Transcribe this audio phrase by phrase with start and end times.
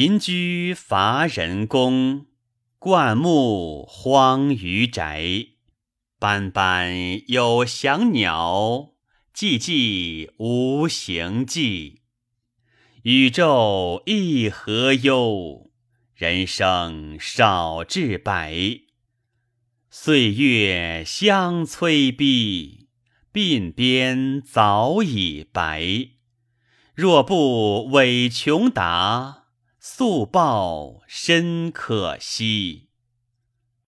[0.00, 2.26] 贫居乏人宫，
[2.78, 5.46] 灌木荒于宅。
[6.20, 8.90] 斑斑有翔鸟，
[9.34, 12.02] 寂寂无行迹。
[13.02, 15.72] 宇宙一何忧？
[16.14, 18.54] 人生少至百。
[19.90, 22.86] 岁月相催逼，
[23.32, 26.10] 鬓边早已白。
[26.94, 29.46] 若不委穷达，
[29.80, 32.87] 速报深可惜。